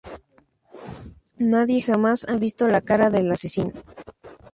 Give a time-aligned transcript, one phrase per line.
[1.51, 3.71] Nadie jamás ha visto la cara del asesino.